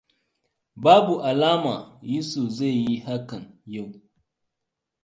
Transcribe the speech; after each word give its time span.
Babu 0.83 1.13
alama 1.29 1.75
Yusuf 2.13 2.47
zai 2.57 2.75
yi 2.85 2.95
hakan 3.05 3.43
yau. 3.73 3.89